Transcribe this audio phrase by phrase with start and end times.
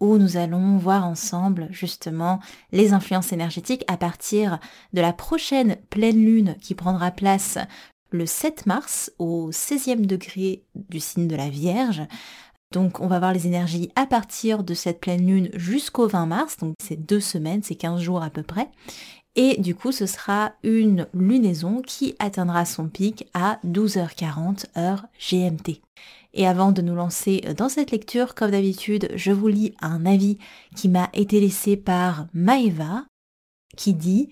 [0.00, 2.40] où nous allons voir ensemble justement
[2.72, 4.58] les influences énergétiques à partir
[4.92, 7.58] de la prochaine pleine lune qui prendra place
[8.10, 12.02] le 7 mars au 16e degré du signe de la Vierge.
[12.72, 16.56] Donc on va voir les énergies à partir de cette pleine lune jusqu'au 20 mars,
[16.58, 18.68] donc c'est deux semaines, c'est 15 jours à peu près.
[19.36, 25.82] Et du coup, ce sera une lunaison qui atteindra son pic à 12h40 heure GMT.
[26.38, 30.36] Et avant de nous lancer dans cette lecture, comme d'habitude, je vous lis un avis
[30.76, 33.06] qui m'a été laissé par Maeva,
[33.74, 34.28] qui dit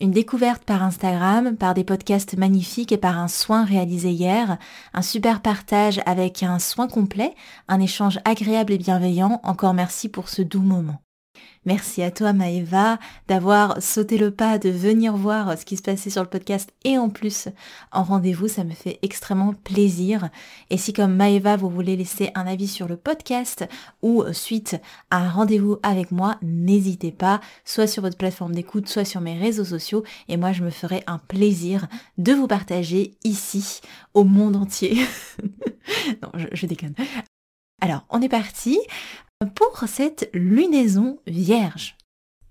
[0.00, 4.58] une découverte par Instagram, par des podcasts magnifiques et par un soin réalisé hier,
[4.92, 7.34] un super partage avec un soin complet,
[7.68, 11.00] un échange agréable et bienveillant, encore merci pour ce doux moment.
[11.66, 16.08] Merci à toi Maëva d'avoir sauté le pas, de venir voir ce qui se passait
[16.08, 17.48] sur le podcast et en plus
[17.92, 20.30] en rendez-vous, ça me fait extrêmement plaisir.
[20.70, 23.68] Et si comme Maëva vous voulez laisser un avis sur le podcast
[24.00, 24.80] ou suite
[25.10, 29.38] à un rendez-vous avec moi, n'hésitez pas, soit sur votre plateforme d'écoute, soit sur mes
[29.38, 33.82] réseaux sociaux et moi je me ferai un plaisir de vous partager ici
[34.14, 34.96] au monde entier.
[36.22, 36.94] non, je, je déconne.
[37.82, 38.78] Alors, on est parti
[39.46, 41.96] pour cette lunaison vierge.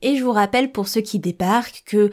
[0.02, 2.10] Et je vous rappelle pour ceux qui débarquent que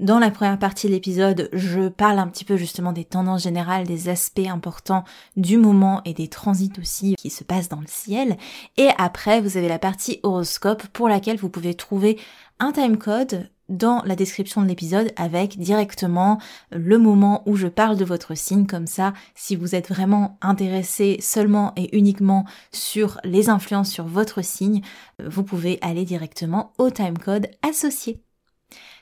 [0.00, 3.86] dans la première partie de l'épisode, je parle un petit peu justement des tendances générales,
[3.86, 5.04] des aspects importants
[5.36, 8.36] du moment et des transits aussi qui se passent dans le ciel.
[8.76, 12.18] Et après, vous avez la partie horoscope pour laquelle vous pouvez trouver
[12.60, 16.38] un timecode dans la description de l'épisode avec directement
[16.70, 18.66] le moment où je parle de votre signe.
[18.66, 24.42] Comme ça, si vous êtes vraiment intéressé seulement et uniquement sur les influences sur votre
[24.42, 24.82] signe,
[25.24, 28.22] vous pouvez aller directement au timecode associé.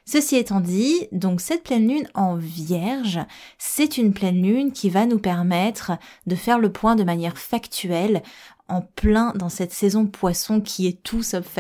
[0.09, 3.19] Ceci étant dit, donc cette pleine lune en vierge,
[3.59, 5.93] c'est une pleine lune qui va nous permettre
[6.28, 8.22] de faire le point de manière factuelle
[8.69, 11.59] en plein dans cette saison poisson qui est tout sauf.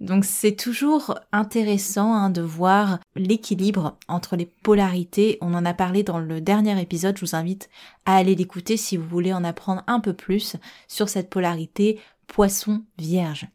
[0.00, 5.38] Donc c'est toujours intéressant hein, de voir l'équilibre entre les polarités.
[5.40, 7.68] On en a parlé dans le dernier épisode, je vous invite
[8.06, 10.56] à aller l'écouter si vous voulez en apprendre un peu plus
[10.88, 13.46] sur cette polarité poisson vierge.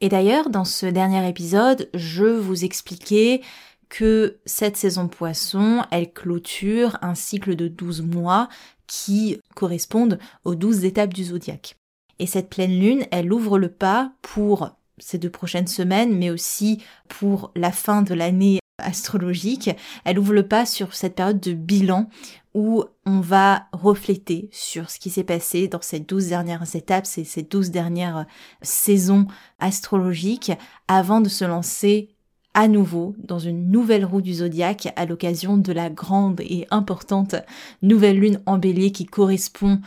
[0.00, 3.42] Et d'ailleurs, dans ce dernier épisode, je vous expliquais
[3.88, 8.48] que cette saison poisson, elle clôture un cycle de 12 mois
[8.86, 11.77] qui correspondent aux 12 étapes du zodiaque.
[12.18, 16.82] Et cette pleine lune, elle ouvre le pas pour ces deux prochaines semaines, mais aussi
[17.08, 19.70] pour la fin de l'année astrologique.
[20.04, 22.08] Elle ouvre le pas sur cette période de bilan
[22.54, 27.24] où on va refléter sur ce qui s'est passé dans ces douze dernières étapes, ces,
[27.24, 28.26] ces douze dernières
[28.62, 29.26] saisons
[29.58, 30.52] astrologiques,
[30.88, 32.08] avant de se lancer
[32.54, 37.36] à nouveau dans une nouvelle roue du zodiaque à l'occasion de la grande et importante
[37.82, 39.80] nouvelle lune en bélier qui correspond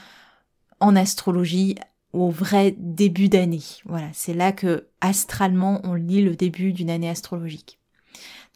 [0.80, 1.76] en astrologie
[2.14, 3.64] au vrai début d'année.
[3.86, 7.80] Voilà, c'est là que astralement on lit le début d'une année astrologique.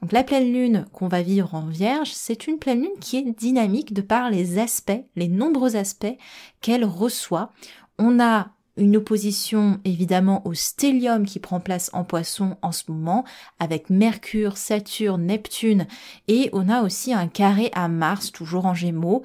[0.02, 3.40] Donc la pleine lune qu'on va vivre en vierge, c'est une pleine lune qui est
[3.40, 6.18] dynamique de par les aspects, les nombreux aspects
[6.62, 7.52] qu'elle reçoit.
[7.98, 13.24] On a une opposition évidemment au stellium qui prend place en poisson en ce moment,
[13.60, 15.88] avec Mercure, Saturne, Neptune,
[16.28, 19.24] et on a aussi un carré à Mars, toujours en gémeaux,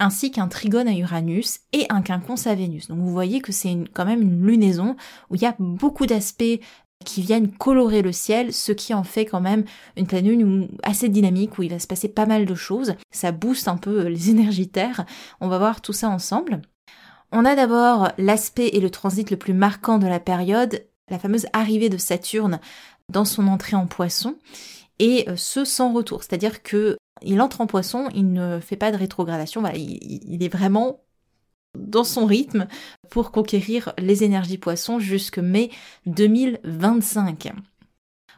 [0.00, 2.88] ainsi qu'un trigone à Uranus et un quinconce à Vénus.
[2.88, 4.96] Donc vous voyez que c'est quand même une lunaison
[5.28, 6.60] où il y a beaucoup d'aspects
[7.04, 9.64] qui viennent colorer le ciel, ce qui en fait quand même
[9.96, 12.94] une pleine lune assez dynamique où il va se passer pas mal de choses.
[13.10, 15.06] Ça booste un peu les énergies terre.
[15.40, 16.60] On va voir tout ça ensemble.
[17.32, 21.46] On a d'abord l'aspect et le transit le plus marquant de la période, la fameuse
[21.52, 22.60] arrivée de Saturne
[23.08, 24.36] dans son entrée en poisson
[24.98, 26.22] et euh, ce sans retour.
[26.22, 31.00] C'est-à-dire que il entre en poisson, il ne fait pas de rétrogradation, il, est vraiment
[31.78, 32.66] dans son rythme
[33.10, 35.70] pour conquérir les énergies poissons jusque mai
[36.06, 37.52] 2025.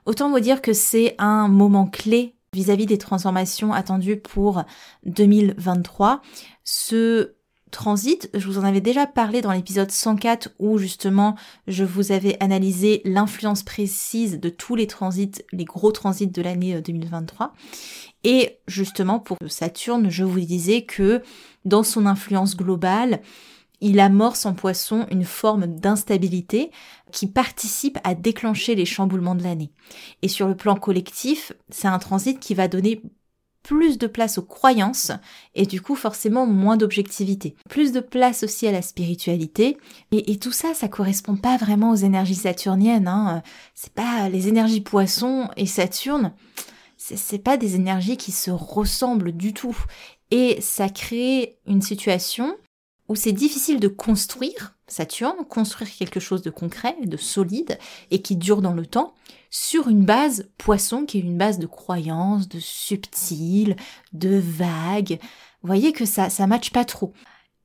[0.04, 4.62] Autant vous dire que c'est un moment clé vis-à-vis des transformations attendues pour
[5.06, 6.20] 2023.
[6.64, 7.34] Ce
[7.70, 11.34] transit, je vous en avais déjà parlé dans l'épisode 104 où justement
[11.66, 16.80] je vous avais analysé l'influence précise de tous les transits, les gros transits de l'année
[16.80, 17.54] 2023.
[18.24, 21.22] Et justement pour Saturne, je vous disais que
[21.64, 23.20] dans son influence globale,
[23.80, 26.70] il amorce en poisson une forme d'instabilité
[27.10, 29.72] qui participe à déclencher les chamboulements de l'année.
[30.22, 33.02] Et sur le plan collectif, c'est un transit qui va donner
[33.62, 35.12] plus de place aux croyances
[35.54, 37.56] et du coup forcément moins d'objectivité.
[37.68, 39.78] Plus de place aussi à la spiritualité.
[40.10, 43.08] Et, tout ça, ça correspond pas vraiment aux énergies saturniennes.
[43.08, 43.42] Hein.
[43.74, 46.32] C'est pas les énergies poissons et Saturne.
[47.04, 49.76] C'est pas des énergies qui se ressemblent du tout.
[50.30, 52.56] Et ça crée une situation
[53.08, 57.76] où c'est difficile de construire, Saturne, construire quelque chose de concret, de solide,
[58.12, 59.14] et qui dure dans le temps,
[59.50, 63.74] sur une base poisson, qui est une base de croyances, de subtil,
[64.12, 65.18] de vague.
[65.62, 67.12] Vous voyez que ça, ça matche pas trop.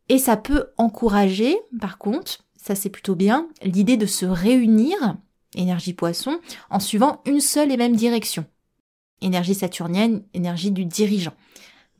[0.10, 5.16] Et ça peut encourager, par contre, ça c'est plutôt bien, l'idée de se réunir,
[5.54, 6.40] énergie poisson,
[6.72, 8.46] en suivant une seule et même direction.
[9.22, 11.34] Énergie saturnienne, énergie du dirigeant.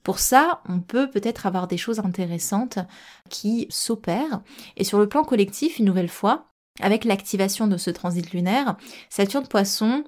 [0.04, 2.80] Pour ça, on peut peut-être avoir des choses intéressantes
[3.30, 4.42] qui s'opèrent.
[4.78, 6.48] Et sur le plan collectif, une nouvelle fois,
[6.80, 8.78] avec l'activation de ce transit lunaire,
[9.10, 10.06] Saturne Poisson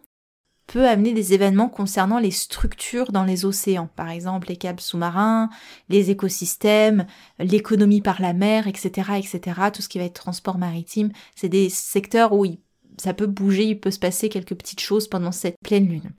[0.68, 5.50] peut amener des événements concernant les structures dans les océans, par exemple les câbles sous-marins,
[5.90, 7.08] les écosystèmes,
[7.40, 9.60] l'économie par la mer, etc., etc.
[9.74, 12.46] Tout ce qui va être transport maritime, c'est des secteurs où
[12.98, 16.12] ça peut bouger, il peut se passer quelques petites choses pendant cette pleine lune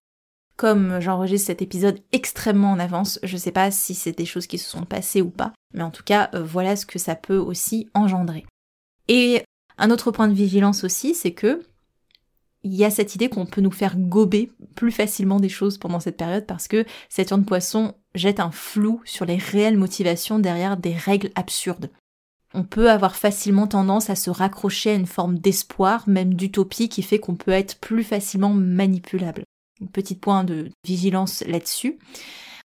[0.61, 4.59] comme j'enregistre cet épisode extrêmement en avance, je sais pas si c'est des choses qui
[4.59, 7.39] se sont passées ou pas, mais en tout cas, euh, voilà ce que ça peut
[7.39, 8.45] aussi engendrer.
[9.09, 9.43] Et
[9.79, 11.63] un autre point de vigilance aussi, c'est que
[12.63, 15.99] il y a cette idée qu'on peut nous faire gober plus facilement des choses pendant
[15.99, 20.93] cette période parce que Saturne Poisson jette un flou sur les réelles motivations derrière des
[20.93, 21.89] règles absurdes.
[22.53, 27.03] On peut avoir facilement tendance à se raccrocher à une forme d'espoir, même d'utopie, qui
[27.03, 29.45] fait qu'on peut être plus facilement manipulable
[29.93, 31.99] petit point de vigilance là-dessus.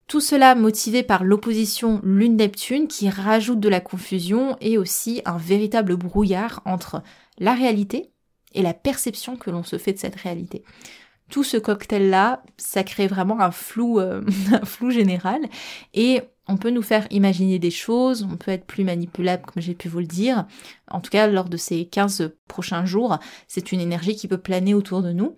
[0.07, 5.97] Tout cela motivé par l'opposition Lune-Neptune qui rajoute de la confusion et aussi un véritable
[5.97, 7.03] brouillard entre
[7.39, 8.11] la réalité
[8.53, 10.63] et la perception que l'on se fait de cette réalité.
[11.29, 14.21] Tout ce cocktail-là, ça crée vraiment un flou, euh,
[14.53, 15.41] un flou général
[15.93, 19.75] et on peut nous faire imaginer des choses, on peut être plus manipulable comme j'ai
[19.75, 20.45] pu vous le dire.
[20.89, 23.17] En tout cas, lors de ces 15 prochains jours,
[23.47, 25.35] c'est une énergie qui peut planer autour de nous.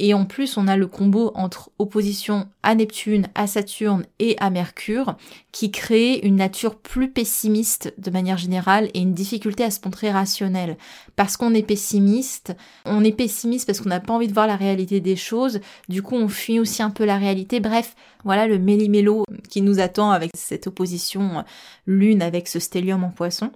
[0.00, 4.50] Et en plus, on a le combo entre opposition à Neptune, à Saturne et à
[4.50, 5.16] Mercure
[5.52, 10.10] qui crée une nature plus pessimiste de manière générale et une difficulté à se montrer
[10.10, 10.76] rationnelle.
[11.14, 14.56] Parce qu'on est pessimiste, on est pessimiste parce qu'on n'a pas envie de voir la
[14.56, 17.60] réalité des choses, du coup on fuit aussi un peu la réalité.
[17.60, 17.94] Bref,
[18.24, 21.44] voilà le méli-mélo qui nous attend avec cette opposition
[21.86, 23.52] lune avec ce stellium en poisson.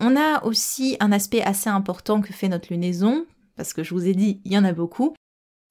[0.00, 3.26] On a aussi un aspect assez important que fait notre lunaison,
[3.56, 5.14] parce que je vous ai dit, il y en a beaucoup,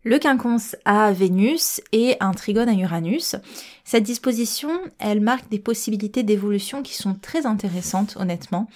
[0.03, 3.35] le quinconce à Vénus et un trigone à Uranus.
[3.83, 4.69] Cette disposition,
[4.99, 8.67] elle marque des possibilités d'évolution qui sont très intéressantes, honnêtement.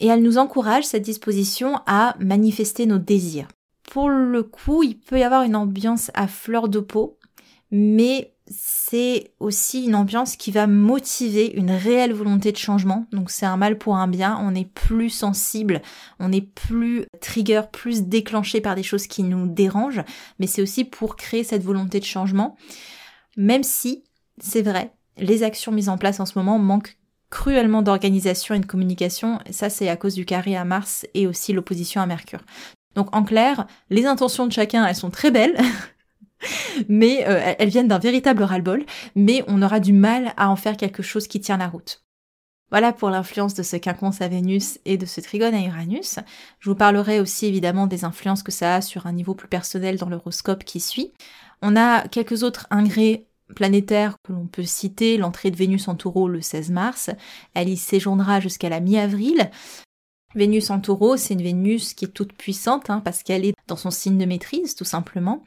[0.00, 3.48] Et elle nous encourage, cette disposition, à manifester nos désirs.
[3.90, 7.18] Pour le coup, il peut y avoir une ambiance à fleur de peau,
[7.70, 13.06] mais c'est aussi une ambiance qui va motiver une réelle volonté de changement.
[13.12, 14.38] Donc c'est un mal pour un bien.
[14.42, 15.80] On est plus sensible,
[16.18, 20.02] on est plus trigger, plus déclenché par des choses qui nous dérangent.
[20.40, 22.56] Mais c'est aussi pour créer cette volonté de changement.
[23.36, 24.02] Même si,
[24.42, 26.96] c'est vrai, les actions mises en place en ce moment manquent
[27.30, 29.38] cruellement d'organisation et de communication.
[29.50, 32.42] Ça, c'est à cause du carré à Mars et aussi l'opposition à Mercure.
[32.96, 35.56] Donc en clair, les intentions de chacun, elles sont très belles.
[36.88, 40.76] mais euh, elles viennent d'un véritable ras-le-bol, mais on aura du mal à en faire
[40.76, 42.02] quelque chose qui tient la route.
[42.70, 46.20] Voilà pour l'influence de ce quinconce à Vénus et de ce trigone à Uranus.
[46.60, 49.98] Je vous parlerai aussi évidemment des influences que ça a sur un niveau plus personnel
[49.98, 51.12] dans l'horoscope qui suit.
[51.62, 56.28] On a quelques autres ingrés planétaires que l'on peut citer, l'entrée de Vénus en taureau
[56.28, 57.10] le 16 mars,
[57.54, 59.50] elle y séjournera jusqu'à la mi-avril.
[60.36, 63.76] Vénus en taureau, c'est une Vénus qui est toute puissante, hein, parce qu'elle est dans
[63.76, 65.42] son signe de maîtrise, tout simplement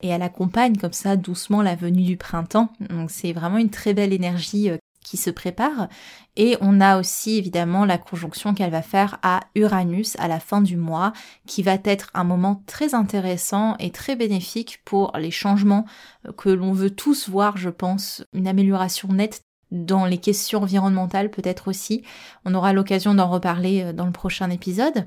[0.00, 2.70] et elle accompagne comme ça doucement la venue du printemps.
[2.90, 5.88] Donc c'est vraiment une très belle énergie euh, qui se prépare.
[6.36, 10.60] Et on a aussi évidemment la conjonction qu'elle va faire à Uranus à la fin
[10.60, 11.12] du mois,
[11.46, 15.84] qui va être un moment très intéressant et très bénéfique pour les changements
[16.26, 21.30] euh, que l'on veut tous voir, je pense, une amélioration nette dans les questions environnementales
[21.30, 22.02] peut-être aussi.
[22.44, 25.06] On aura l'occasion d'en reparler euh, dans le prochain épisode.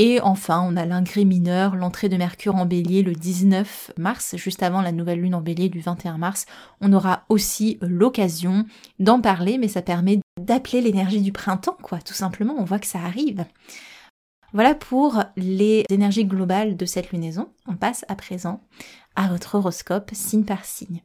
[0.00, 4.62] Et enfin, on a l'ingré mineur, l'entrée de Mercure en bélier le 19 mars, juste
[4.62, 6.46] avant la nouvelle lune en bélier du 21 mars.
[6.80, 8.64] On aura aussi l'occasion
[9.00, 12.54] d'en parler, mais ça permet d'appeler l'énergie du printemps, quoi, tout simplement.
[12.56, 13.44] On voit que ça arrive.
[14.52, 17.48] Voilà pour les énergies globales de cette lunaison.
[17.66, 18.60] On passe à présent
[19.16, 21.02] à votre horoscope signe par signe.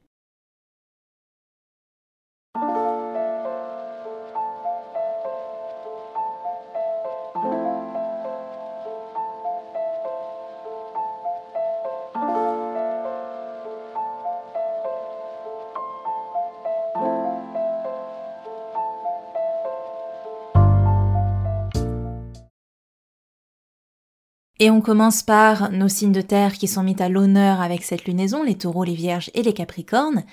[24.64, 28.06] Et on commence par nos signes de terre qui sont mis à l'honneur avec cette
[28.06, 30.24] lunaison, les taureaux, les vierges et les capricornes.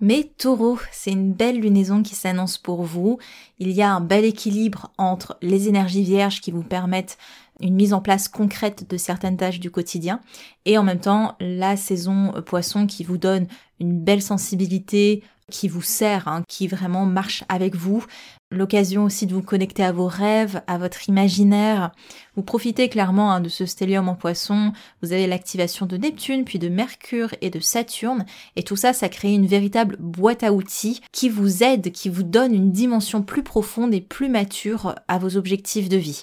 [0.00, 3.18] Mais taureau, c'est une belle lunaison qui s'annonce pour vous.
[3.60, 7.18] Il y a un bel équilibre entre les énergies vierges qui vous permettent
[7.60, 10.22] une mise en place concrète de certaines tâches du quotidien
[10.64, 13.46] et en même temps la saison poisson qui vous donne
[13.78, 18.04] une belle sensibilité, qui vous sert, hein, qui vraiment marche avec vous.
[18.50, 21.92] L'occasion aussi de vous connecter à vos rêves, à votre imaginaire.
[22.34, 24.72] Vous profitez clairement hein, de ce stellium en poisson.
[25.02, 28.24] Vous avez l'activation de Neptune, puis de Mercure et de Saturne.
[28.56, 32.22] Et tout ça, ça crée une véritable boîte à outils qui vous aide, qui vous
[32.22, 36.22] donne une dimension plus profonde et plus mature à vos objectifs de vie.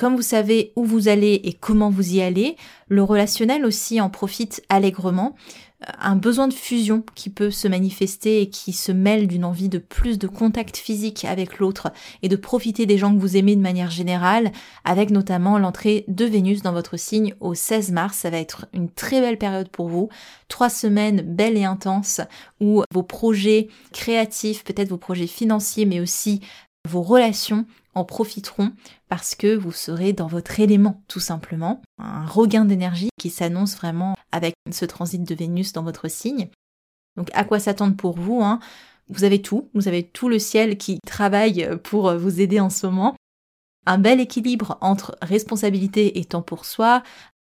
[0.00, 2.56] Comme vous savez où vous allez et comment vous y allez,
[2.88, 5.36] le relationnel aussi en profite allègrement
[5.98, 9.78] un besoin de fusion qui peut se manifester et qui se mêle d'une envie de
[9.78, 11.90] plus de contact physique avec l'autre
[12.22, 14.52] et de profiter des gens que vous aimez de manière générale,
[14.84, 18.18] avec notamment l'entrée de Vénus dans votre signe au 16 mars.
[18.18, 20.10] Ça va être une très belle période pour vous.
[20.48, 22.20] Trois semaines belles et intenses
[22.60, 26.40] où vos projets créatifs, peut-être vos projets financiers, mais aussi
[26.88, 28.72] vos relations en profiteront
[29.08, 31.82] parce que vous serez dans votre élément tout simplement.
[31.98, 36.48] Un regain d'énergie qui s'annonce vraiment avec ce transit de Vénus dans votre signe.
[37.16, 38.60] Donc à quoi s'attendre pour vous hein?
[39.08, 42.86] Vous avez tout, vous avez tout le ciel qui travaille pour vous aider en ce
[42.86, 43.16] moment.
[43.86, 47.02] Un bel équilibre entre responsabilité et temps pour soi,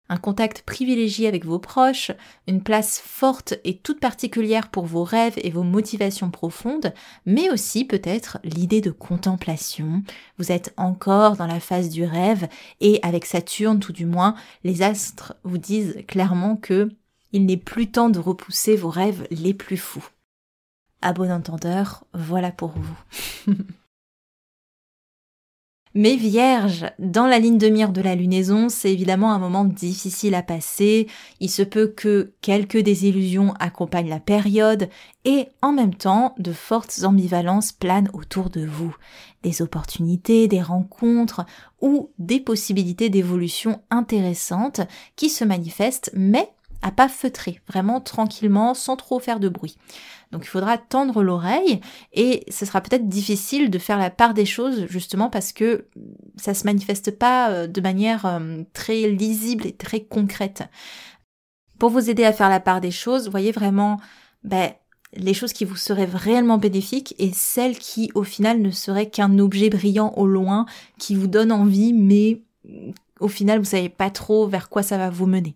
[0.10, 2.12] un contact privilégié avec vos proches,
[2.48, 6.94] une place forte et toute particulière pour vos rêves et vos motivations profondes,
[7.26, 10.04] mais aussi peut-être l'idée de contemplation.
[10.38, 12.48] Vous êtes encore dans la phase du rêve
[12.82, 16.90] et avec Saturne tout du moins, les astres vous disent clairement que
[17.32, 20.08] il n'est plus temps de repousser vos rêves les plus fous.
[21.02, 23.54] À bon entendeur, voilà pour vous.
[25.98, 30.36] Mais vierge, dans la ligne de mire de la lunaison, c'est évidemment un moment difficile
[30.36, 31.08] à passer.
[31.40, 34.90] Il se peut que quelques désillusions accompagnent la période
[35.24, 38.94] et en même temps, de fortes ambivalences planent autour de vous.
[39.42, 41.46] Des opportunités, des rencontres
[41.80, 44.82] ou des possibilités d'évolution intéressantes
[45.16, 46.50] qui se manifestent mais
[46.82, 49.78] à pas feutrer, vraiment tranquillement, sans trop faire de bruit.
[50.32, 51.80] Donc il faudra tendre l'oreille
[52.14, 55.88] et ce sera peut-être difficile de faire la part des choses justement parce que
[56.36, 60.64] ça se manifeste pas euh, de manière euh, très lisible et très concrète.
[61.80, 64.00] Pour vous aider à faire la part des choses, voyez vraiment
[64.44, 64.72] ben,
[65.14, 69.40] les choses qui vous seraient réellement bénéfiques et celles qui au final ne seraient qu'un
[69.40, 70.66] objet brillant au loin
[70.98, 72.42] qui vous donne envie mais
[73.20, 75.56] au final vous savez pas trop vers quoi ça va vous mener.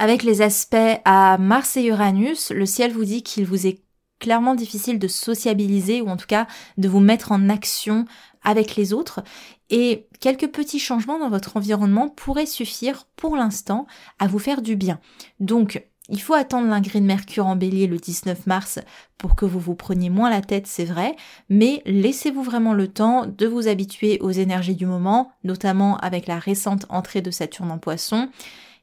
[0.00, 3.82] Avec les aspects à Mars et Uranus, le ciel vous dit qu'il vous est
[4.18, 6.46] clairement difficile de sociabiliser ou en tout cas
[6.78, 8.06] de vous mettre en action
[8.42, 9.22] avec les autres.
[9.68, 13.86] Et quelques petits changements dans votre environnement pourraient suffire pour l'instant
[14.18, 15.00] à vous faire du bien.
[15.38, 18.78] Donc il faut attendre l'ingré de Mercure en bélier le 19 mars
[19.18, 21.14] pour que vous vous preniez moins la tête, c'est vrai,
[21.50, 26.38] mais laissez-vous vraiment le temps de vous habituer aux énergies du moment, notamment avec la
[26.38, 28.30] récente entrée de Saturne en poisson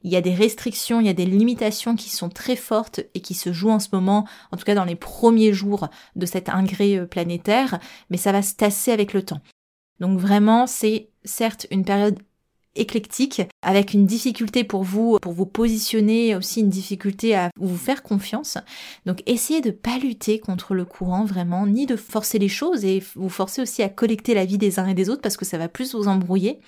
[0.04, 3.20] il y a des restrictions, il y a des limitations qui sont très fortes et
[3.22, 6.50] qui se jouent en ce moment, en tout cas dans les premiers jours de cet
[6.50, 9.42] ingré euh, planétaire, mais ça va se tasser avec le temps.
[10.00, 12.20] Donc vraiment, c'est certes une période
[12.78, 18.04] éclectique, avec une difficulté pour vous, pour vous positionner, aussi une difficulté à vous faire
[18.04, 18.58] confiance.
[19.06, 23.04] Donc essayez de pas lutter contre le courant vraiment, ni de forcer les choses et
[23.16, 25.58] vous forcer aussi à collecter la vie des uns et des autres parce que ça
[25.58, 26.60] va plus vous embrouiller.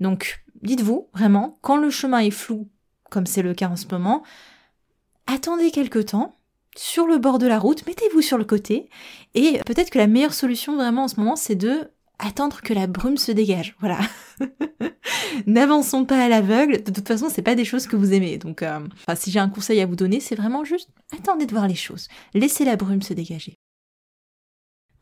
[0.00, 2.68] Donc dites-vous vraiment, quand le chemin est flou,
[3.10, 4.22] comme c'est le cas en ce moment,
[5.26, 6.34] attendez quelque temps
[6.76, 8.90] sur le bord de la route, mettez-vous sur le côté,
[9.34, 12.86] et peut-être que la meilleure solution vraiment en ce moment, c'est de attendre que la
[12.86, 13.76] brume se dégage.
[13.80, 13.98] Voilà.
[15.46, 16.82] N'avançons pas à l'aveugle.
[16.82, 18.38] De toute façon, c'est pas des choses que vous aimez.
[18.38, 18.80] Donc, euh,
[19.14, 22.08] si j'ai un conseil à vous donner, c'est vraiment juste attendez de voir les choses.
[22.34, 23.58] Laissez la brume se dégager.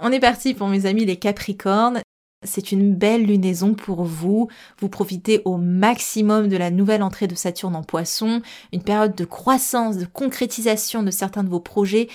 [0.00, 2.00] On est parti pour mes amis les Capricornes.
[2.44, 4.48] C'est une belle lunaison pour vous.
[4.78, 9.24] Vous profitez au maximum de la nouvelle entrée de Saturne en poisson, une période de
[9.24, 12.08] croissance, de concrétisation de certains de vos projets.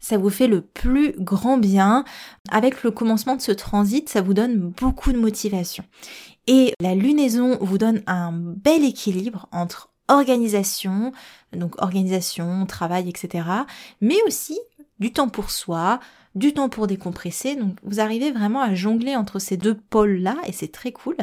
[0.00, 2.04] Ça vous fait le plus grand bien.
[2.50, 5.84] Avec le commencement de ce transit, ça vous donne beaucoup de motivation.
[6.46, 11.12] Et la lunaison vous donne un bel équilibre entre organisation,
[11.54, 13.48] donc organisation, travail, etc.
[14.00, 14.58] Mais aussi
[14.98, 16.00] du temps pour soi,
[16.34, 17.56] du temps pour décompresser.
[17.56, 21.16] Donc vous arrivez vraiment à jongler entre ces deux pôles-là et c'est très cool.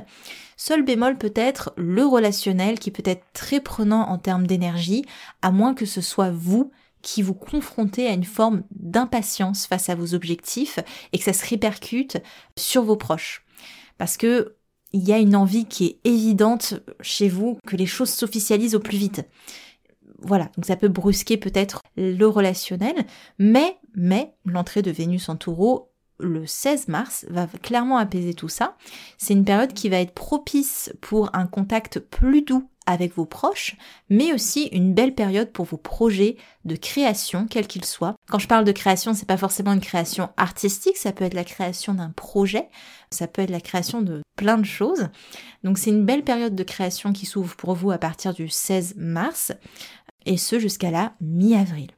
[0.57, 5.05] Seul bémol peut être le relationnel qui peut être très prenant en termes d'énergie,
[5.41, 9.95] à moins que ce soit vous qui vous confrontez à une forme d'impatience face à
[9.95, 10.79] vos objectifs
[11.11, 12.21] et que ça se répercute
[12.57, 13.43] sur vos proches.
[13.97, 14.55] Parce que
[14.93, 18.79] il y a une envie qui est évidente chez vous que les choses s'officialisent au
[18.79, 19.23] plus vite.
[20.21, 23.05] Voilà, donc ça peut brusquer peut-être le relationnel,
[23.39, 28.77] mais, mais l'entrée de Vénus en taureau le 16 mars va clairement apaiser tout ça.
[29.17, 33.75] C'est une période qui va être propice pour un contact plus doux avec vos proches,
[34.09, 36.35] mais aussi une belle période pour vos projets
[36.65, 38.15] de création, quels qu'ils soient.
[38.27, 41.43] Quand je parle de création, c'est pas forcément une création artistique, ça peut être la
[41.43, 42.69] création d'un projet,
[43.11, 45.09] ça peut être la création de plein de choses.
[45.63, 48.95] Donc c'est une belle période de création qui s'ouvre pour vous à partir du 16
[48.97, 49.53] mars,
[50.25, 51.91] et ce jusqu'à la mi-avril.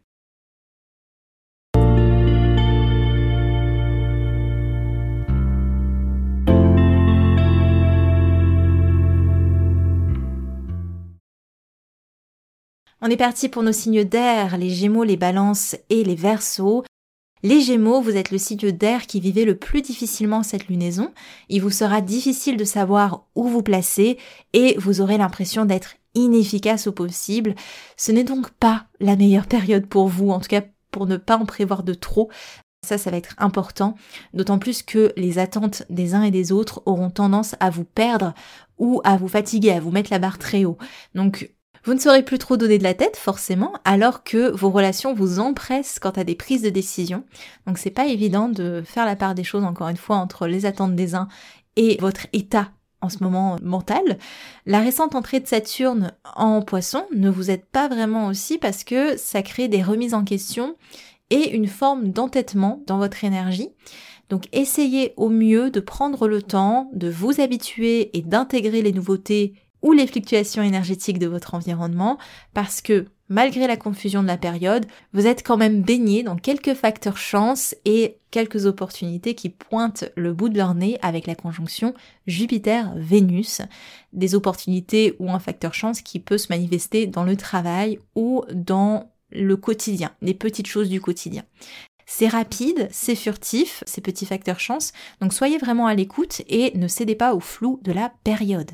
[13.05, 16.85] On est parti pour nos signes d'air, les Gémeaux, les Balances et les Verseaux.
[17.43, 21.11] Les Gémeaux, vous êtes le signe d'air qui vivait le plus difficilement cette lunaison.
[21.49, 24.17] Il vous sera difficile de savoir où vous placer
[24.53, 27.55] et vous aurez l'impression d'être inefficace au possible.
[27.97, 31.37] Ce n'est donc pas la meilleure période pour vous, en tout cas pour ne pas
[31.37, 32.29] en prévoir de trop.
[32.85, 33.95] Ça, ça va être important,
[34.33, 38.33] d'autant plus que les attentes des uns et des autres auront tendance à vous perdre
[38.77, 40.77] ou à vous fatiguer, à vous mettre la barre très haut.
[41.15, 41.49] Donc,
[41.85, 45.39] vous ne saurez plus trop donner de la tête, forcément, alors que vos relations vous
[45.39, 47.25] empressent quant à des prises de décision.
[47.67, 50.65] Donc c'est pas évident de faire la part des choses, encore une fois, entre les
[50.65, 51.27] attentes des uns
[51.75, 52.71] et votre état
[53.03, 54.17] en ce moment mental.
[54.65, 59.17] La récente entrée de Saturne en poisson ne vous aide pas vraiment aussi parce que
[59.17, 60.75] ça crée des remises en question
[61.29, 63.69] et une forme d'entêtement dans votre énergie.
[64.29, 69.53] Donc essayez au mieux de prendre le temps de vous habituer et d'intégrer les nouveautés
[69.81, 72.17] ou les fluctuations énergétiques de votre environnement
[72.53, 76.75] parce que malgré la confusion de la période, vous êtes quand même baigné dans quelques
[76.75, 81.95] facteurs chance et quelques opportunités qui pointent le bout de leur nez avec la conjonction
[82.27, 83.63] Jupiter-Vénus,
[84.13, 89.11] des opportunités ou un facteur chance qui peut se manifester dans le travail ou dans
[89.31, 91.43] le quotidien, les petites choses du quotidien.
[92.05, 96.87] C'est rapide, c'est furtif, ces petits facteurs chance, donc soyez vraiment à l'écoute et ne
[96.87, 98.69] cédez pas au flou de la période.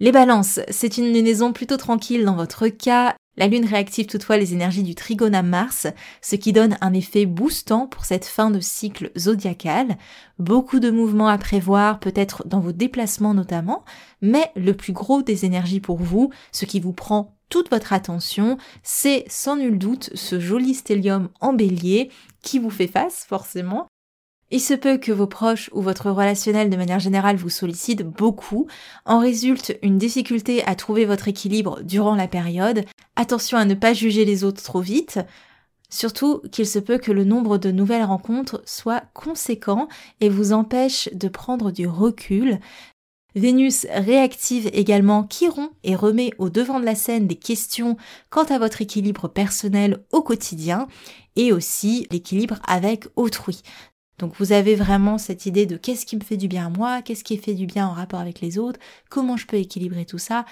[0.00, 3.16] Les balances, c'est une lunaison plutôt tranquille dans votre cas.
[3.36, 5.88] La Lune réactive toutefois les énergies du trigone à Mars,
[6.22, 9.96] ce qui donne un effet boostant pour cette fin de cycle zodiacal.
[10.38, 13.84] Beaucoup de mouvements à prévoir, peut-être dans vos déplacements notamment,
[14.22, 18.56] mais le plus gros des énergies pour vous, ce qui vous prend toute votre attention,
[18.84, 22.10] c'est sans nul doute ce joli stellium en bélier
[22.42, 23.88] qui vous fait face forcément
[24.50, 28.66] il se peut que vos proches ou votre relationnel de manière générale vous sollicitent beaucoup.
[29.04, 32.84] En résulte une difficulté à trouver votre équilibre durant la période.
[33.16, 35.20] Attention à ne pas juger les autres trop vite.
[35.90, 39.88] Surtout qu'il se peut que le nombre de nouvelles rencontres soit conséquent
[40.20, 42.58] et vous empêche de prendre du recul.
[43.34, 47.96] Vénus réactive également Chiron et remet au devant de la scène des questions
[48.30, 50.88] quant à votre équilibre personnel au quotidien
[51.36, 53.62] et aussi l'équilibre avec autrui.
[54.18, 57.02] Donc vous avez vraiment cette idée de qu'est-ce qui me fait du bien à moi,
[57.02, 60.18] qu'est-ce qui fait du bien en rapport avec les autres, comment je peux équilibrer tout
[60.18, 60.44] ça.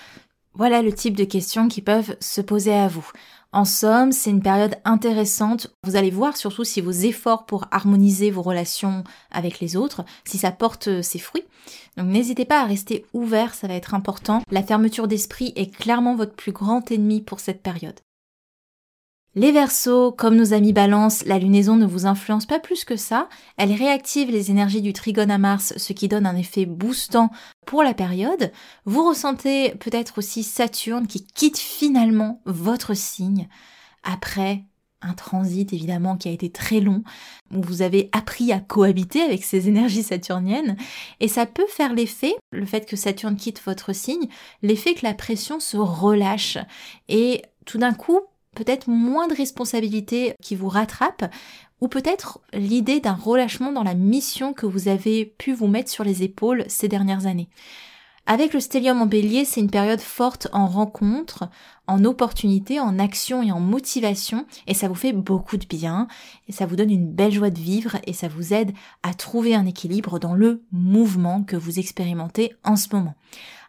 [0.54, 3.06] Voilà le type de questions qui peuvent se poser à vous.
[3.52, 5.70] En somme, c'est une période intéressante.
[5.84, 10.38] Vous allez voir surtout si vos efforts pour harmoniser vos relations avec les autres, si
[10.38, 11.44] ça porte ses fruits.
[11.96, 14.42] Donc n'hésitez pas à rester ouvert, ça va être important.
[14.50, 18.00] La fermeture d'esprit est clairement votre plus grand ennemi pour cette période.
[19.38, 23.28] Les Verseaux, comme nos amis Balance, la lunaison ne vous influence pas plus que ça.
[23.58, 27.28] Elle réactive les énergies du trigone à Mars, ce qui donne un effet boostant
[27.66, 28.50] pour la période.
[28.86, 33.46] Vous ressentez peut-être aussi Saturne qui quitte finalement votre signe
[34.04, 34.64] après
[35.02, 37.04] un transit évidemment qui a été très long,
[37.54, 40.78] où vous avez appris à cohabiter avec ces énergies saturniennes,
[41.20, 44.28] et ça peut faire l'effet, le fait que Saturne quitte votre signe,
[44.62, 46.56] l'effet que la pression se relâche,
[47.08, 48.20] et tout d'un coup,
[48.56, 51.30] peut-être moins de responsabilités qui vous rattrapent,
[51.80, 56.02] ou peut-être l'idée d'un relâchement dans la mission que vous avez pu vous mettre sur
[56.02, 57.48] les épaules ces dernières années.
[58.28, 61.48] Avec le stellium en bélier, c'est une période forte en rencontres,
[61.86, 66.08] en opportunités, en action et en motivation, et ça vous fait beaucoup de bien,
[66.48, 68.72] et ça vous donne une belle joie de vivre, et ça vous aide
[69.04, 73.14] à trouver un équilibre dans le mouvement que vous expérimentez en ce moment.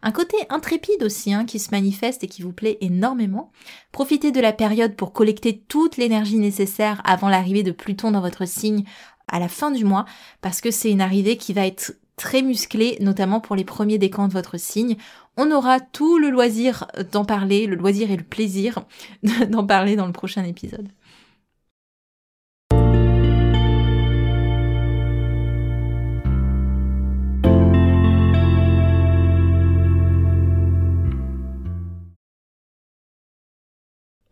[0.01, 3.51] Un côté intrépide aussi hein, qui se manifeste et qui vous plaît énormément.
[3.91, 8.47] Profitez de la période pour collecter toute l'énergie nécessaire avant l'arrivée de Pluton dans votre
[8.47, 8.83] signe
[9.27, 10.05] à la fin du mois,
[10.41, 14.27] parce que c'est une arrivée qui va être très musclé, notamment pour les premiers décans
[14.27, 14.95] de votre signe.
[15.37, 18.85] On aura tout le loisir d'en parler, le loisir et le plaisir
[19.49, 20.89] d'en parler dans le prochain épisode.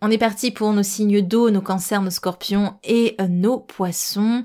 [0.07, 4.43] On est parti pour nos signes d'eau, nos cancers, nos scorpions et nos poissons.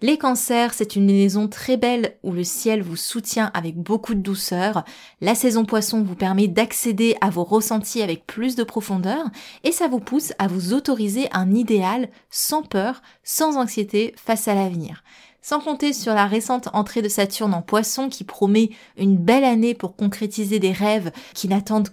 [0.00, 4.20] Les cancers, c'est une maison très belle où le ciel vous soutient avec beaucoup de
[4.20, 4.84] douceur.
[5.20, 9.26] La saison poisson vous permet d'accéder à vos ressentis avec plus de profondeur
[9.64, 14.54] et ça vous pousse à vous autoriser un idéal sans peur, sans anxiété face à
[14.54, 15.02] l'avenir.
[15.42, 19.74] Sans compter sur la récente entrée de Saturne en poisson qui promet une belle année
[19.74, 21.90] pour concrétiser des rêves qui n'attendent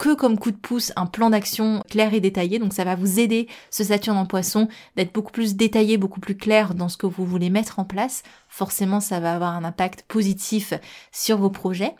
[0.00, 2.58] que comme coup de pouce un plan d'action clair et détaillé.
[2.58, 6.38] Donc ça va vous aider, ce Saturne en poisson, d'être beaucoup plus détaillé, beaucoup plus
[6.38, 8.22] clair dans ce que vous voulez mettre en place.
[8.48, 10.72] Forcément, ça va avoir un impact positif
[11.12, 11.94] sur vos projets.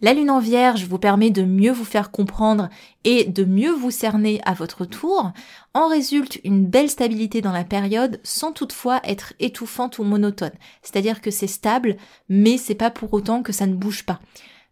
[0.00, 2.70] La lune en vierge vous permet de mieux vous faire comprendre
[3.04, 5.32] et de mieux vous cerner à votre tour.
[5.74, 10.50] En résulte une belle stabilité dans la période sans toutefois être étouffante ou monotone.
[10.80, 11.98] C'est-à-dire que c'est stable,
[12.30, 14.18] mais c'est pas pour autant que ça ne bouge pas.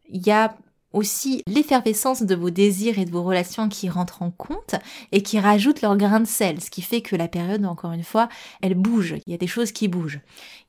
[0.09, 0.57] Il y a
[0.93, 4.75] aussi l'effervescence de vos désirs et de vos relations qui rentrent en compte
[5.13, 8.03] et qui rajoutent leur grain de sel, ce qui fait que la période, encore une
[8.03, 8.29] fois,
[8.61, 10.21] elle bouge, il y a des choses qui bougent.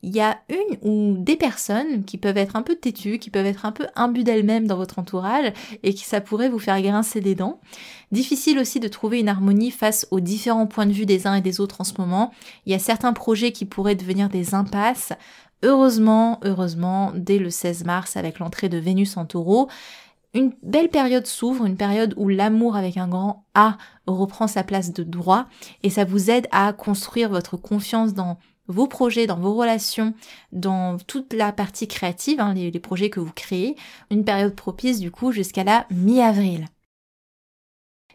[0.04, 3.46] Il y a une ou des personnes qui peuvent être un peu têtues, qui peuvent
[3.46, 5.54] être un peu imbues d'elles-mêmes dans votre entourage
[5.84, 7.60] et qui ça pourrait vous faire grincer des dents.
[8.12, 11.42] Difficile aussi de trouver une harmonie face aux différents points de vue des uns et
[11.42, 12.32] des autres en ce moment.
[12.66, 15.14] Il y a certains projets qui pourraient devenir des impasses.
[15.64, 19.70] Heureusement, heureusement, dès le 16 mars avec l'entrée de Vénus en taureau,
[20.34, 24.94] une belle période s'ouvre, une période où l'amour avec un grand A reprend sa place
[24.94, 25.48] de droit
[25.84, 30.14] et ça vous aide à construire votre confiance dans vos projets, dans vos relations,
[30.52, 33.76] dans toute la partie créative, hein, les projets que vous créez,
[34.10, 36.68] une période propice du coup jusqu'à la mi-avril.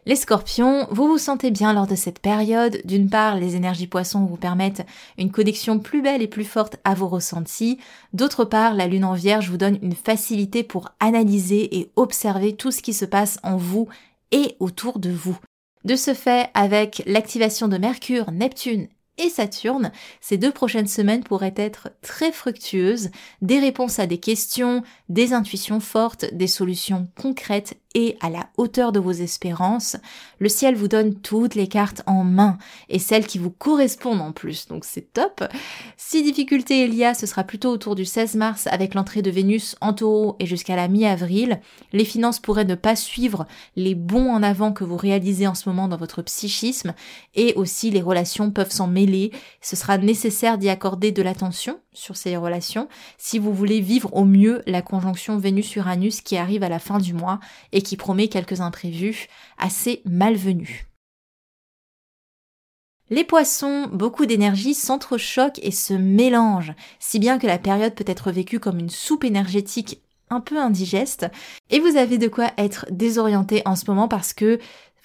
[0.07, 2.79] Les scorpions, vous vous sentez bien lors de cette période.
[2.85, 4.85] D'une part, les énergies poissons vous permettent
[5.17, 7.77] une connexion plus belle et plus forte à vos ressentis.
[8.13, 12.71] D'autre part, la lune en vierge vous donne une facilité pour analyser et observer tout
[12.71, 13.89] ce qui se passe en vous
[14.31, 15.37] et autour de vous.
[15.83, 19.91] De ce fait, avec l'activation de Mercure, Neptune et Saturne,
[20.21, 23.09] ces deux prochaines semaines pourraient être très fructueuses,
[23.41, 28.91] des réponses à des questions, des intuitions fortes, des solutions concrètes et à la hauteur
[28.91, 29.97] de vos espérances,
[30.37, 34.31] le ciel vous donne toutes les cartes en main et celles qui vous correspondent en
[34.31, 35.43] plus, donc c'est top.
[35.97, 39.31] Si difficulté il y a, ce sera plutôt autour du 16 mars avec l'entrée de
[39.31, 41.59] Vénus en taureau et jusqu'à la mi-avril.
[41.91, 45.67] Les finances pourraient ne pas suivre les bons en avant que vous réalisez en ce
[45.67, 46.93] moment dans votre psychisme
[47.33, 49.31] et aussi les relations peuvent s'en mêler.
[49.59, 54.23] Ce sera nécessaire d'y accorder de l'attention sur ces relations si vous voulez vivre au
[54.23, 57.39] mieux la conjonction Vénus-Uranus qui arrive à la fin du mois
[57.71, 60.85] et qui promet quelques imprévus assez malvenus.
[63.09, 68.31] Les poissons, beaucoup d'énergie s'entrechoquent et se mélangent, si bien que la période peut être
[68.31, 71.25] vécue comme une soupe énergétique un peu indigeste,
[71.69, 74.59] et vous avez de quoi être désorienté en ce moment parce que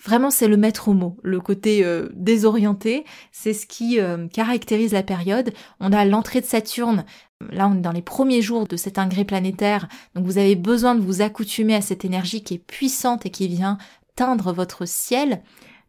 [0.04, 1.16] Vraiment, c'est le maître mot.
[1.22, 5.52] Le côté euh, désorienté, c'est ce qui euh, caractérise la période.
[5.78, 7.04] On a l'entrée de Saturne.
[7.50, 9.88] Là, on est dans les premiers jours de cet ingré planétaire.
[10.14, 13.46] Donc, vous avez besoin de vous accoutumer à cette énergie qui est puissante et qui
[13.46, 13.78] vient
[14.16, 15.42] teindre votre ciel.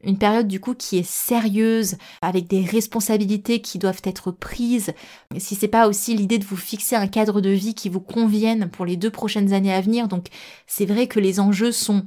[0.03, 4.91] Une période du coup qui est sérieuse, avec des responsabilités qui doivent être prises.
[5.37, 8.69] Si c'est pas aussi l'idée de vous fixer un cadre de vie qui vous convienne
[8.69, 10.09] pour les deux prochaines années à venir.
[10.09, 10.27] Donc
[10.67, 12.03] c'est vrai que les enjeux sont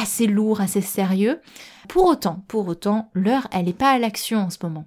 [0.00, 1.40] assez lourd, assez sérieux.
[1.88, 4.86] Pour autant, pour autant, l'heure, elle n'est pas à l'action en ce moment.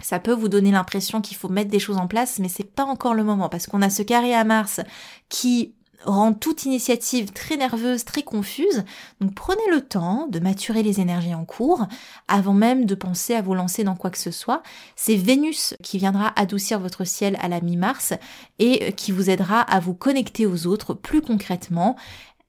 [0.00, 2.84] Ça peut vous donner l'impression qu'il faut mettre des choses en place, mais c'est pas
[2.84, 4.80] encore le moment parce qu'on a ce carré à Mars
[5.28, 5.74] qui
[6.04, 8.84] rend toute initiative très nerveuse, très confuse.
[9.20, 11.86] Donc prenez le temps de maturer les énergies en cours
[12.28, 14.62] avant même de penser à vous lancer dans quoi que ce soit.
[14.96, 18.14] C'est Vénus qui viendra adoucir votre ciel à la mi-mars
[18.58, 21.96] et qui vous aidera à vous connecter aux autres plus concrètement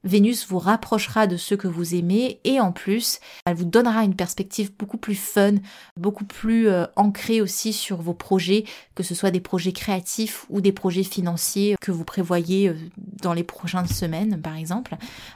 [0.03, 4.15] Vénus vous rapprochera de ceux que vous aimez et en plus, elle vous donnera une
[4.15, 5.55] perspective beaucoup plus fun,
[5.97, 8.63] beaucoup plus euh, ancrée aussi sur vos projets,
[8.95, 12.75] que ce soit des projets créatifs ou des projets financiers que vous prévoyez euh,
[13.21, 14.95] dans les prochaines semaines par exemple.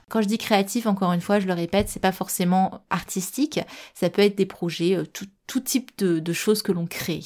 [0.10, 3.60] Quand je dis créatif, encore une fois, je le répète, c'est pas forcément artistique,
[3.93, 5.28] ça peut être des projets, euh, tout,
[5.60, 7.21] type de choses que l'on crée.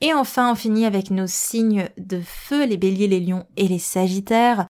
[0.00, 3.78] Et enfin, on finit avec nos signes de feu, les béliers, les lions et les
[3.78, 4.66] sagittaires.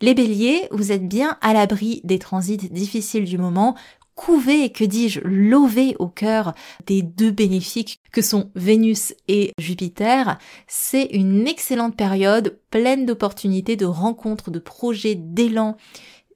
[0.00, 3.74] Les béliers, vous êtes bien à l'abri des transits difficiles du moment,
[4.16, 6.54] couvez, que dis-je, lovez au cœur
[6.86, 10.38] des deux bénéfiques que sont Vénus et Jupiter.
[10.66, 15.76] C'est une excellente période pleine d'opportunités, de rencontres, de projets, d'élan.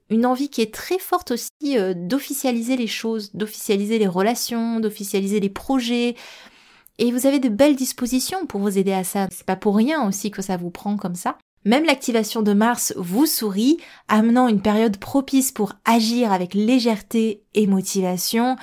[0.09, 5.39] Une envie qui est très forte aussi euh, d'officialiser les choses, d'officialiser les relations, d'officialiser
[5.39, 6.15] les projets,
[6.97, 9.27] et vous avez de belles dispositions pour vous aider à ça.
[9.31, 11.37] C'est pas pour rien aussi que ça vous prend comme ça.
[11.63, 13.77] Même l'activation de Mars vous sourit,
[14.07, 18.55] amenant une période propice pour agir avec légèreté et motivation.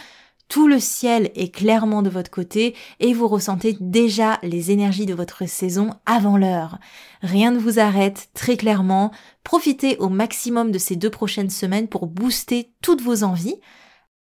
[0.48, 5.14] Tout le ciel est clairement de votre côté et vous ressentez déjà les énergies de
[5.14, 6.78] votre saison avant l'heure.
[7.22, 9.12] Rien ne vous arrête, très clairement.
[9.44, 13.60] Profitez au maximum de ces deux prochaines semaines pour booster toutes vos envies.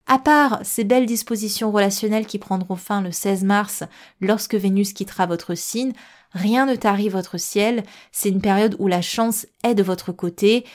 [0.05, 3.83] À part ces belles dispositions relationnelles qui prendront fin le 16 mars
[4.19, 5.93] lorsque Vénus quittera votre signe,
[6.31, 10.65] rien ne tarit votre ciel, c'est une période où la chance est de votre côté.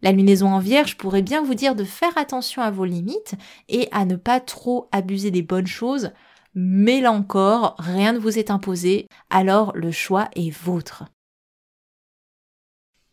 [0.00, 3.34] La lunaison en vierge pourrait bien vous dire de faire attention à vos limites
[3.68, 6.12] et à ne pas trop abuser des bonnes choses,
[6.54, 11.04] mais là encore, rien ne vous est imposé, alors le choix est vôtre.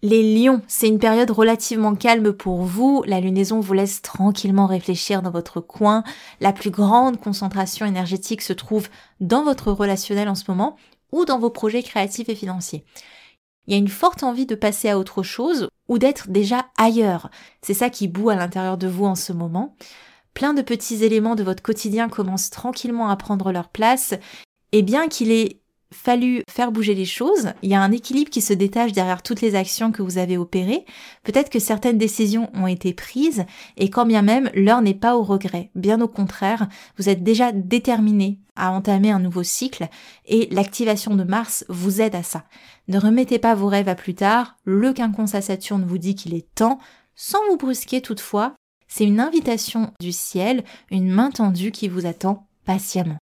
[0.02, 3.04] Les lions, c'est une période relativement calme pour vous.
[3.08, 6.04] La lunaison vous laisse tranquillement réfléchir dans votre coin.
[6.40, 10.76] La plus grande concentration énergétique se trouve dans votre relationnel en ce moment
[11.12, 12.86] ou dans vos projets créatifs et financiers.
[13.66, 17.32] Il y a une forte envie de passer à autre chose ou d'être déjà ailleurs.
[17.62, 19.76] C'est ça qui boue à l'intérieur de vous en ce moment.
[20.34, 24.14] Plein de petits éléments de votre quotidien commencent tranquillement à prendre leur place
[24.72, 25.62] et bien qu'il est
[25.96, 29.42] fallu faire bouger les choses, il y a un équilibre qui se détache derrière toutes
[29.42, 30.86] les actions que vous avez opérées.
[31.24, 33.46] Peut-être que certaines décisions ont été prises
[33.78, 35.72] et quand bien même l'heure n'est pas au regret.
[35.74, 39.88] Bien au contraire, vous êtes déjà déterminé à entamer un nouveau cycle
[40.26, 42.44] et l'activation de Mars vous aide à ça.
[42.88, 46.34] Ne remettez pas vos rêves à plus tard, le quinconce à Saturne vous dit qu'il
[46.36, 46.80] est temps,
[47.16, 48.54] sans vous brusquer toutefois,
[48.88, 53.18] c'est une invitation du ciel, une main tendue qui vous attend patiemment.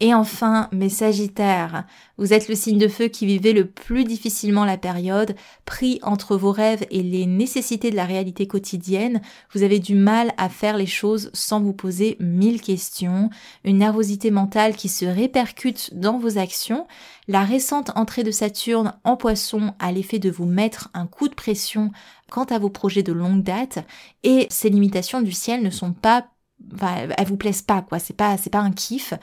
[0.00, 1.84] Et enfin, mes Sagittaires,
[2.18, 5.34] vous êtes le signe de feu qui vivait le plus difficilement la période,
[5.64, 9.20] pris entre vos rêves et les nécessités de la réalité quotidienne,
[9.52, 13.28] vous avez du mal à faire les choses sans vous poser mille questions,
[13.64, 16.86] une nervosité mentale qui se répercute dans vos actions,
[17.26, 21.34] la récente entrée de Saturne en poisson a l'effet de vous mettre un coup de
[21.34, 21.90] pression
[22.30, 23.80] quant à vos projets de longue date,
[24.22, 26.28] et ces limitations du ciel ne sont pas
[26.74, 27.98] Enfin, elles vous plaisent pas, quoi.
[27.98, 29.14] C'est pas, c'est pas un kiff.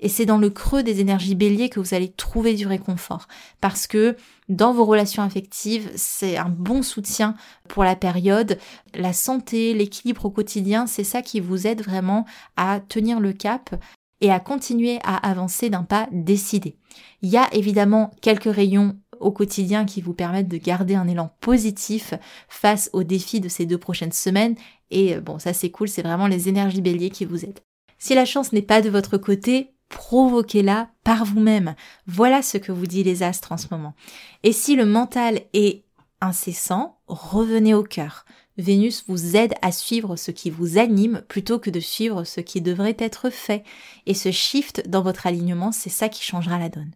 [0.00, 3.28] Et c'est dans le creux des énergies béliers que vous allez trouver du réconfort.
[3.60, 4.16] Parce que
[4.48, 7.34] dans vos relations affectives, c'est un bon soutien
[7.68, 8.58] pour la période.
[8.94, 13.74] La santé, l'équilibre au quotidien, c'est ça qui vous aide vraiment à tenir le cap
[14.20, 16.76] et à continuer à avancer d'un pas décidé.
[17.22, 21.34] Il y a évidemment quelques rayons au quotidien qui vous permettent de garder un élan
[21.40, 22.14] positif
[22.48, 24.56] face aux défis de ces deux prochaines semaines.
[24.90, 27.60] Et euh, bon, ça c'est cool, c'est vraiment les énergies béliers qui vous aident.
[27.98, 31.74] Si la chance n'est pas de votre côté, provoquez-la par vous-même.
[32.06, 33.94] Voilà ce que vous dit les astres en ce moment.
[34.42, 35.84] Et si le mental est
[36.20, 38.24] incessant, revenez au cœur.
[38.58, 42.60] Vénus vous aide à suivre ce qui vous anime plutôt que de suivre ce qui
[42.60, 43.64] devrait être fait.
[44.06, 46.92] Et ce shift dans votre alignement, c'est ça qui changera la donne.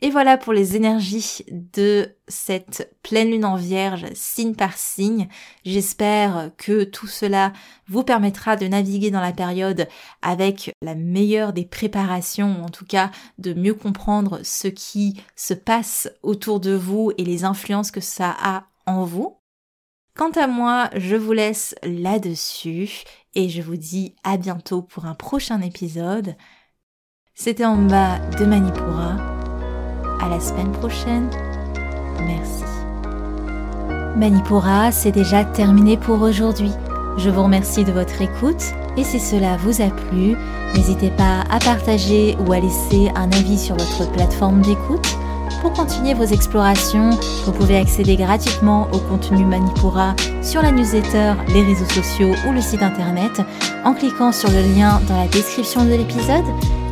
[0.00, 5.28] Et voilà pour les énergies de cette pleine lune en vierge, signe par signe.
[5.64, 7.52] J'espère que tout cela
[7.88, 9.88] vous permettra de naviguer dans la période
[10.22, 15.54] avec la meilleure des préparations, ou en tout cas de mieux comprendre ce qui se
[15.54, 19.36] passe autour de vous et les influences que ça a en vous.
[20.16, 23.02] Quant à moi, je vous laisse là-dessus
[23.34, 26.36] et je vous dis à bientôt pour un prochain épisode.
[27.34, 29.27] C'était en bas de Manipura
[30.20, 31.28] à la semaine prochaine.
[32.26, 32.64] Merci.
[34.16, 36.72] Manipura, c'est déjà terminé pour aujourd'hui.
[37.18, 38.62] Je vous remercie de votre écoute
[38.96, 40.36] et si cela vous a plu,
[40.74, 45.06] n'hésitez pas à partager ou à laisser un avis sur votre plateforme d'écoute.
[45.62, 47.10] pour continuer vos explorations.
[47.44, 52.60] Vous pouvez accéder gratuitement au contenu Manipura sur la newsletter, les réseaux sociaux ou le
[52.60, 53.40] site internet
[53.84, 56.44] en cliquant sur le lien dans la description de l'épisode.